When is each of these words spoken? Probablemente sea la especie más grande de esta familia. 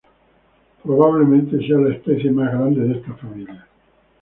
Probablemente 0.81 1.59
sea 1.63 1.77
la 1.77 1.93
especie 1.93 2.31
más 2.31 2.51
grande 2.51 2.81
de 2.87 2.97
esta 2.97 3.13
familia. 3.17 3.67